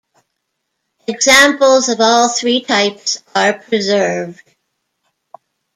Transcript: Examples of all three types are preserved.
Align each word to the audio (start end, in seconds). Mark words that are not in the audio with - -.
Examples 1.05 1.87
of 1.87 1.99
all 2.01 2.27
three 2.27 2.61
types 2.61 3.21
are 3.35 3.53
preserved. 3.53 4.41